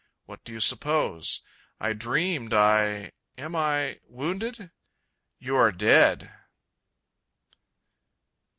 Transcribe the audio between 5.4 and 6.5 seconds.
ARE DEAD."